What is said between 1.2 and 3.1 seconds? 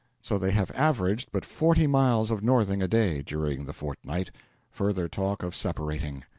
but forty miles of northing a